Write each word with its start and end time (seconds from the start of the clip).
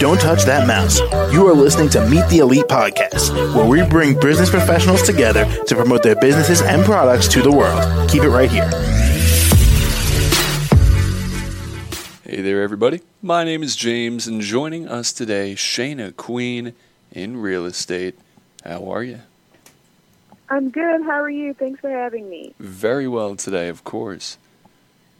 Don't 0.00 0.20
touch 0.20 0.42
that 0.44 0.66
mouse. 0.66 0.98
You 1.32 1.46
are 1.46 1.54
listening 1.54 1.88
to 1.90 2.04
Meet 2.08 2.28
the 2.28 2.38
Elite 2.38 2.64
podcast, 2.66 3.32
where 3.54 3.64
we 3.66 3.82
bring 3.88 4.18
business 4.18 4.50
professionals 4.50 5.02
together 5.02 5.44
to 5.66 5.74
promote 5.76 6.02
their 6.02 6.16
businesses 6.16 6.62
and 6.62 6.84
products 6.84 7.28
to 7.28 7.42
the 7.42 7.52
world. 7.52 8.10
Keep 8.10 8.24
it 8.24 8.30
right 8.30 8.50
here. 8.50 8.68
Hey 12.24 12.42
there, 12.42 12.62
everybody. 12.62 13.02
My 13.22 13.44
name 13.44 13.62
is 13.62 13.76
James, 13.76 14.26
and 14.26 14.40
joining 14.40 14.88
us 14.88 15.12
today, 15.12 15.54
Shayna 15.54 16.16
Queen 16.16 16.72
in 17.12 17.36
real 17.36 17.64
estate. 17.66 18.18
How 18.64 18.90
are 18.90 19.04
you? 19.04 19.20
I'm 20.48 20.70
good. 20.70 21.02
How 21.02 21.22
are 21.22 21.30
you? 21.30 21.54
Thanks 21.54 21.78
for 21.80 21.90
having 21.90 22.28
me. 22.28 22.52
Very 22.58 23.06
well 23.06 23.36
today, 23.36 23.68
of 23.68 23.84
course. 23.84 24.38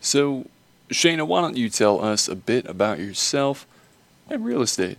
So, 0.00 0.46
Shayna, 0.90 1.26
why 1.26 1.40
don't 1.40 1.56
you 1.56 1.68
tell 1.70 2.04
us 2.04 2.28
a 2.28 2.36
bit 2.36 2.66
about 2.66 2.98
yourself 2.98 3.66
and 4.28 4.44
real 4.44 4.62
estate? 4.62 4.98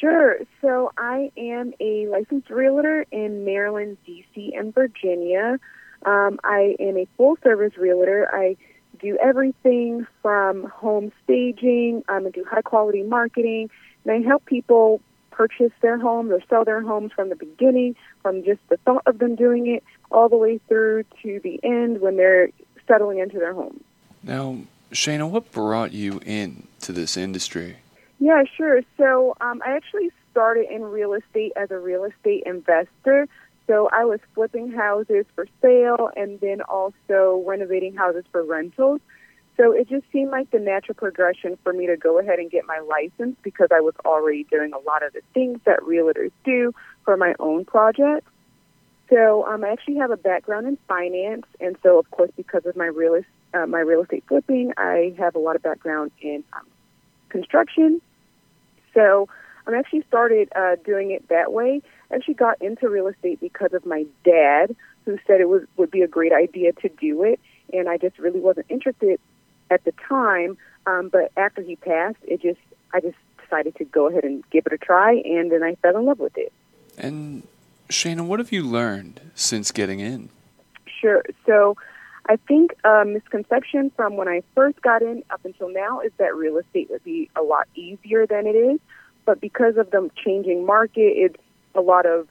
Sure. 0.00 0.36
So, 0.60 0.92
I 0.96 1.30
am 1.36 1.74
a 1.80 2.06
licensed 2.06 2.50
realtor 2.50 3.04
in 3.10 3.44
Maryland, 3.44 3.96
D.C., 4.06 4.54
and 4.56 4.74
Virginia. 4.74 5.58
Um, 6.06 6.38
I 6.44 6.76
am 6.78 6.96
a 6.96 7.06
full 7.16 7.36
service 7.42 7.76
realtor. 7.76 8.28
I 8.32 8.56
do 9.00 9.18
everything 9.22 10.06
from 10.22 10.64
home 10.64 11.12
staging, 11.24 12.02
um, 12.08 12.26
I 12.26 12.30
do 12.30 12.44
high 12.44 12.62
quality 12.62 13.02
marketing, 13.02 13.70
and 14.04 14.12
I 14.12 14.26
help 14.26 14.44
people 14.46 15.00
purchase 15.30 15.72
their 15.82 15.98
homes 15.98 16.32
or 16.32 16.40
sell 16.48 16.64
their 16.64 16.82
homes 16.82 17.12
from 17.12 17.28
the 17.28 17.36
beginning, 17.36 17.94
from 18.22 18.42
just 18.44 18.60
the 18.68 18.76
thought 18.78 19.02
of 19.06 19.18
them 19.18 19.36
doing 19.36 19.68
it, 19.68 19.84
all 20.10 20.28
the 20.28 20.36
way 20.36 20.58
through 20.68 21.04
to 21.22 21.40
the 21.44 21.60
end 21.62 22.00
when 22.00 22.16
they're 22.16 22.50
settling 22.86 23.18
into 23.18 23.38
their 23.38 23.54
home. 23.54 23.82
Now, 24.22 24.58
Shayna, 24.92 25.28
what 25.28 25.52
brought 25.52 25.92
you 25.92 26.20
in 26.24 26.66
to 26.80 26.92
this 26.92 27.16
industry? 27.16 27.76
Yeah, 28.18 28.42
sure. 28.56 28.80
So 28.96 29.36
um, 29.40 29.62
I 29.64 29.70
actually 29.72 30.10
started 30.30 30.66
in 30.70 30.82
real 30.82 31.12
estate 31.12 31.52
as 31.56 31.70
a 31.70 31.78
real 31.78 32.04
estate 32.04 32.44
investor. 32.46 33.28
So 33.66 33.88
I 33.92 34.04
was 34.04 34.18
flipping 34.34 34.72
houses 34.72 35.26
for 35.34 35.46
sale 35.60 36.10
and 36.16 36.40
then 36.40 36.62
also 36.62 37.44
renovating 37.46 37.94
houses 37.94 38.24
for 38.32 38.42
rentals. 38.42 39.00
So 39.58 39.72
it 39.72 39.88
just 39.88 40.04
seemed 40.12 40.30
like 40.30 40.50
the 40.52 40.60
natural 40.60 40.94
progression 40.94 41.58
for 41.64 41.72
me 41.72 41.86
to 41.86 41.96
go 41.96 42.18
ahead 42.18 42.38
and 42.38 42.50
get 42.50 42.64
my 42.64 42.78
license 42.78 43.36
because 43.42 43.68
I 43.72 43.80
was 43.80 43.94
already 44.06 44.44
doing 44.44 44.72
a 44.72 44.78
lot 44.78 45.02
of 45.02 45.12
the 45.12 45.20
things 45.34 45.58
that 45.66 45.80
realtors 45.80 46.30
do 46.44 46.72
for 47.04 47.16
my 47.16 47.34
own 47.40 47.64
projects. 47.64 48.30
So 49.10 49.46
um, 49.46 49.64
I 49.64 49.70
actually 49.70 49.96
have 49.96 50.10
a 50.10 50.16
background 50.16 50.66
in 50.66 50.76
finance, 50.86 51.46
and 51.60 51.76
so 51.82 51.98
of 51.98 52.10
course 52.10 52.30
because 52.36 52.66
of 52.66 52.76
my 52.76 52.86
real 52.86 53.20
uh, 53.54 53.66
my 53.66 53.80
real 53.80 54.02
estate 54.02 54.24
flipping, 54.28 54.72
I 54.76 55.14
have 55.18 55.34
a 55.34 55.38
lot 55.38 55.56
of 55.56 55.62
background 55.62 56.10
in 56.20 56.44
um, 56.52 56.66
construction. 57.30 58.02
So 58.92 59.28
I 59.66 59.78
actually 59.78 60.02
started 60.08 60.50
uh, 60.54 60.76
doing 60.84 61.10
it 61.10 61.28
that 61.28 61.52
way. 61.52 61.80
I 62.10 62.16
actually 62.16 62.34
got 62.34 62.60
into 62.60 62.88
real 62.88 63.06
estate 63.06 63.40
because 63.40 63.72
of 63.72 63.86
my 63.86 64.04
dad, 64.24 64.76
who 65.04 65.18
said 65.26 65.40
it 65.40 65.48
was 65.48 65.62
would 65.76 65.90
be 65.90 66.02
a 66.02 66.08
great 66.08 66.32
idea 66.32 66.72
to 66.72 66.88
do 66.88 67.22
it, 67.24 67.40
and 67.72 67.88
I 67.88 67.96
just 67.96 68.18
really 68.18 68.40
wasn't 68.40 68.66
interested 68.68 69.18
at 69.70 69.84
the 69.84 69.92
time. 70.06 70.58
Um, 70.86 71.08
but 71.08 71.32
after 71.36 71.62
he 71.62 71.76
passed, 71.76 72.18
it 72.22 72.42
just 72.42 72.60
I 72.92 73.00
just 73.00 73.16
decided 73.42 73.76
to 73.76 73.84
go 73.84 74.08
ahead 74.08 74.24
and 74.24 74.44
give 74.50 74.66
it 74.66 74.72
a 74.74 74.78
try, 74.78 75.14
and 75.24 75.50
then 75.50 75.62
I 75.62 75.76
fell 75.76 75.96
in 75.96 76.04
love 76.04 76.18
with 76.18 76.36
it. 76.36 76.52
And 76.98 77.42
Shayna, 77.88 78.26
what 78.26 78.38
have 78.38 78.52
you 78.52 78.62
learned 78.62 79.20
since 79.34 79.72
getting 79.72 80.00
in? 80.00 80.28
Sure. 81.00 81.22
So 81.46 81.76
I 82.28 82.36
think 82.36 82.74
a 82.84 83.04
misconception 83.04 83.90
from 83.96 84.16
when 84.16 84.28
I 84.28 84.42
first 84.54 84.80
got 84.82 85.02
in 85.02 85.22
up 85.30 85.40
until 85.44 85.72
now 85.72 86.00
is 86.00 86.12
that 86.18 86.34
real 86.36 86.58
estate 86.58 86.90
would 86.90 87.04
be 87.04 87.30
a 87.36 87.42
lot 87.42 87.66
easier 87.74 88.26
than 88.26 88.46
it 88.46 88.56
is. 88.56 88.80
But 89.24 89.40
because 89.40 89.76
of 89.76 89.90
the 89.90 90.10
changing 90.22 90.66
market, 90.66 91.12
it's 91.16 91.42
a 91.74 91.80
lot 91.80 92.06
of 92.06 92.28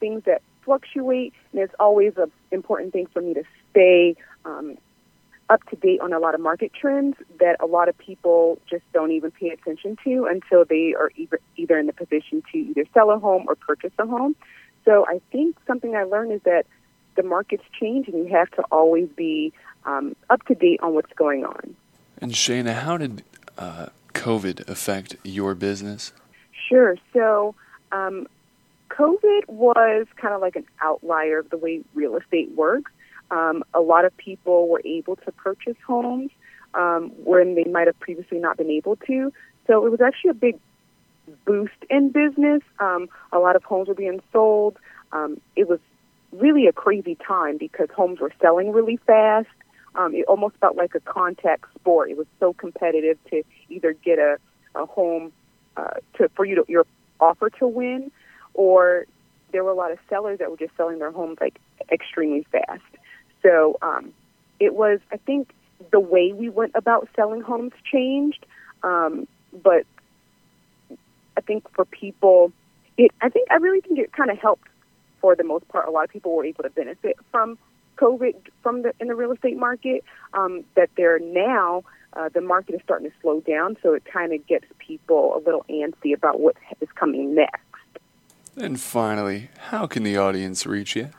things 0.00 0.22
that 0.24 0.42
fluctuate, 0.64 1.34
and 1.52 1.60
it's 1.60 1.74
always 1.78 2.14
an 2.16 2.30
important 2.50 2.92
thing 2.92 3.06
for 3.12 3.20
me 3.20 3.34
to 3.34 3.44
stay 3.70 4.16
um, 4.44 4.76
up 5.50 5.62
to 5.68 5.76
date 5.76 6.00
on 6.00 6.12
a 6.12 6.18
lot 6.18 6.34
of 6.34 6.40
market 6.40 6.72
trends 6.72 7.16
that 7.38 7.56
a 7.60 7.66
lot 7.66 7.88
of 7.88 7.96
people 7.98 8.58
just 8.68 8.84
don't 8.92 9.12
even 9.12 9.30
pay 9.30 9.50
attention 9.50 9.96
to 10.04 10.26
until 10.26 10.64
they 10.64 10.94
are 10.94 11.10
either, 11.16 11.38
either 11.56 11.78
in 11.78 11.86
the 11.86 11.92
position 11.92 12.42
to 12.50 12.58
either 12.58 12.84
sell 12.94 13.10
a 13.10 13.18
home 13.18 13.44
or 13.46 13.54
purchase 13.54 13.92
a 13.98 14.06
home. 14.06 14.34
So 14.84 15.06
I 15.08 15.20
think 15.32 15.56
something 15.66 15.96
I 15.96 16.04
learned 16.04 16.32
is 16.32 16.42
that 16.44 16.66
the 17.16 17.22
markets 17.22 17.64
change 17.78 18.08
and 18.08 18.18
you 18.18 18.34
have 18.34 18.50
to 18.52 18.62
always 18.70 19.08
be 19.16 19.52
um, 19.84 20.16
up 20.30 20.44
to 20.46 20.54
date 20.54 20.80
on 20.82 20.94
what's 20.94 21.12
going 21.14 21.44
on. 21.44 21.76
And 22.18 22.32
Shayna, 22.32 22.74
how 22.74 22.96
did 22.96 23.22
uh, 23.58 23.86
COVID 24.12 24.68
affect 24.68 25.16
your 25.22 25.54
business? 25.54 26.12
Sure. 26.68 26.96
So 27.12 27.54
um, 27.92 28.26
COVID 28.90 29.48
was 29.48 30.06
kind 30.16 30.34
of 30.34 30.40
like 30.40 30.56
an 30.56 30.66
outlier 30.80 31.38
of 31.38 31.50
the 31.50 31.56
way 31.56 31.82
real 31.94 32.16
estate 32.16 32.50
works. 32.52 32.90
Um, 33.30 33.64
a 33.72 33.80
lot 33.80 34.04
of 34.04 34.16
people 34.16 34.68
were 34.68 34.82
able 34.84 35.16
to 35.16 35.32
purchase 35.32 35.76
homes 35.86 36.30
um, 36.74 37.10
when 37.24 37.54
they 37.54 37.64
might 37.64 37.86
have 37.86 37.98
previously 38.00 38.38
not 38.38 38.56
been 38.56 38.70
able 38.70 38.96
to. 38.96 39.32
So 39.66 39.86
it 39.86 39.90
was 39.90 40.00
actually 40.00 40.30
a 40.30 40.34
big 40.34 40.58
boost 41.44 41.72
in 41.90 42.10
business. 42.10 42.62
Um, 42.78 43.08
a 43.32 43.38
lot 43.38 43.56
of 43.56 43.64
homes 43.64 43.88
were 43.88 43.94
being 43.94 44.20
sold. 44.32 44.78
Um, 45.12 45.40
it 45.56 45.68
was 45.68 45.80
really 46.32 46.66
a 46.66 46.72
crazy 46.72 47.16
time 47.16 47.58
because 47.58 47.88
homes 47.94 48.20
were 48.20 48.32
selling 48.40 48.72
really 48.72 48.96
fast. 48.96 49.48
Um, 49.94 50.14
it 50.14 50.24
almost 50.26 50.56
felt 50.56 50.76
like 50.76 50.94
a 50.94 51.00
contact 51.00 51.66
sport. 51.74 52.10
It 52.10 52.16
was 52.16 52.26
so 52.40 52.52
competitive 52.52 53.16
to 53.30 53.42
either 53.68 53.92
get 53.92 54.18
a, 54.18 54.38
a 54.74 54.86
home 54.86 55.32
uh, 55.76 55.94
to 56.14 56.28
for 56.30 56.44
you 56.44 56.56
to 56.56 56.64
your 56.68 56.84
offer 57.20 57.50
to 57.50 57.66
win, 57.66 58.10
or 58.54 59.06
there 59.52 59.62
were 59.62 59.70
a 59.70 59.74
lot 59.74 59.92
of 59.92 59.98
sellers 60.08 60.40
that 60.40 60.50
were 60.50 60.56
just 60.56 60.76
selling 60.76 60.98
their 60.98 61.12
homes 61.12 61.38
like 61.40 61.60
extremely 61.90 62.44
fast. 62.50 62.82
So 63.42 63.78
um, 63.82 64.12
it 64.58 64.74
was, 64.74 64.98
I 65.12 65.16
think, 65.18 65.52
the 65.92 66.00
way 66.00 66.32
we 66.32 66.48
went 66.48 66.72
about 66.74 67.08
selling 67.14 67.40
homes 67.40 67.72
changed, 67.90 68.44
um, 68.82 69.28
but 69.52 69.86
think 71.46 71.64
for 71.74 71.84
people, 71.84 72.52
it 72.96 73.10
I 73.20 73.28
think 73.28 73.50
I 73.50 73.56
really 73.56 73.80
think 73.80 73.98
it 73.98 74.12
kind 74.12 74.30
of 74.30 74.38
helped 74.38 74.68
for 75.20 75.34
the 75.34 75.44
most 75.44 75.66
part. 75.68 75.88
A 75.88 75.90
lot 75.90 76.04
of 76.04 76.10
people 76.10 76.34
were 76.34 76.44
able 76.44 76.64
to 76.64 76.70
benefit 76.70 77.16
from 77.30 77.58
COVID 77.96 78.34
from 78.62 78.82
the 78.82 78.92
in 79.00 79.08
the 79.08 79.14
real 79.14 79.32
estate 79.32 79.56
market. 79.56 80.04
Um, 80.32 80.64
that 80.74 80.90
they're 80.96 81.18
now 81.18 81.84
uh, 82.14 82.28
the 82.28 82.40
market 82.40 82.74
is 82.74 82.80
starting 82.84 83.10
to 83.10 83.16
slow 83.20 83.40
down, 83.40 83.76
so 83.82 83.92
it 83.92 84.04
kind 84.04 84.32
of 84.32 84.46
gets 84.46 84.66
people 84.78 85.34
a 85.36 85.40
little 85.44 85.64
antsy 85.68 86.14
about 86.14 86.38
what 86.40 86.56
is 86.80 86.88
coming 86.94 87.34
next. 87.34 87.60
And 88.56 88.80
finally, 88.80 89.50
how 89.58 89.86
can 89.86 90.04
the 90.04 90.16
audience 90.16 90.64
reach 90.64 90.94
you? 90.94 91.10